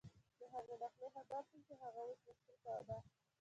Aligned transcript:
د 0.39 0.41
هغې 0.53 0.75
له 0.81 0.87
خولې 0.93 1.07
خبر 1.15 1.41
شوم 1.49 1.61
چې 1.67 1.73
هغه 1.81 2.01
اوس 2.05 2.19
مصروفه 2.27 2.73
ده. 2.87 2.97